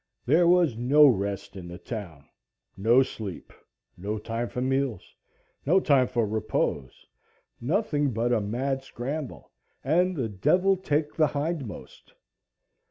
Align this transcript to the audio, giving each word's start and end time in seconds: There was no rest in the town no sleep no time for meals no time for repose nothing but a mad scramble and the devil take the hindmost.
There 0.25 0.47
was 0.47 0.75
no 0.79 1.05
rest 1.05 1.55
in 1.55 1.67
the 1.67 1.77
town 1.77 2.25
no 2.75 3.03
sleep 3.03 3.53
no 3.95 4.17
time 4.17 4.49
for 4.49 4.59
meals 4.59 5.13
no 5.63 5.79
time 5.79 6.07
for 6.07 6.25
repose 6.25 7.05
nothing 7.59 8.09
but 8.11 8.33
a 8.33 8.41
mad 8.41 8.81
scramble 8.81 9.51
and 9.83 10.15
the 10.15 10.27
devil 10.27 10.75
take 10.75 11.13
the 11.13 11.27
hindmost. 11.27 12.13